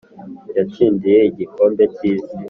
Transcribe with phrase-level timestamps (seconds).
[0.57, 2.33] Yatsindiye igikombe cy’isi